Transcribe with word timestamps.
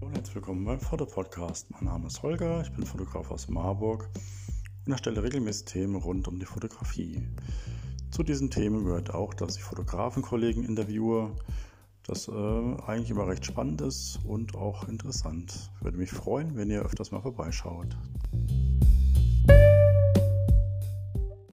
Herzlich 0.00 0.34
willkommen 0.34 0.64
beim 0.64 0.78
Fotopodcast. 0.78 1.70
Mein 1.70 1.84
Name 1.84 2.06
ist 2.08 2.22
Holger, 2.22 2.60
ich 2.60 2.70
bin 2.70 2.84
Fotograf 2.84 3.30
aus 3.30 3.48
Marburg 3.48 4.08
und 4.84 4.92
erstelle 4.92 5.22
regelmäßig 5.22 5.64
Themen 5.64 5.96
rund 5.96 6.28
um 6.28 6.38
die 6.38 6.44
Fotografie. 6.44 7.26
Zu 8.10 8.22
diesen 8.22 8.50
Themen 8.50 8.84
gehört 8.84 9.14
auch, 9.14 9.32
dass 9.32 9.56
ich 9.56 9.62
Fotografenkollegen 9.62 10.64
interviewe, 10.64 11.34
das 12.04 12.28
äh, 12.28 12.32
eigentlich 12.32 13.10
immer 13.10 13.26
recht 13.26 13.46
spannend 13.46 13.80
ist 13.80 14.20
und 14.24 14.54
auch 14.54 14.86
interessant. 14.86 15.70
Ich 15.78 15.84
würde 15.84 15.98
mich 15.98 16.10
freuen, 16.10 16.56
wenn 16.56 16.70
ihr 16.70 16.82
öfters 16.82 17.10
mal 17.10 17.22
vorbeischaut. 17.22 17.96